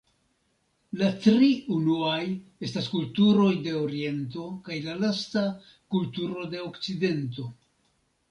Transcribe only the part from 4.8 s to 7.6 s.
la lasta kulturo de Okcidento.